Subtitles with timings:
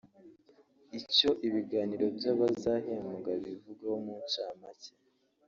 [0.99, 4.91] Icyo ibiganiro by’abazahembwa bivugaho mu ncamake…